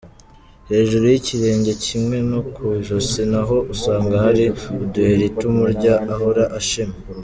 [0.71, 4.43] Hejuru y’ikirenge kimwe no ku ijosi naho usanga hari
[4.83, 6.95] uduheri tumurya ahora ashima.